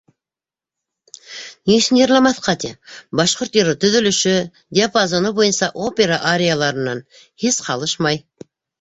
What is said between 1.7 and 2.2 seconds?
Ни өсөн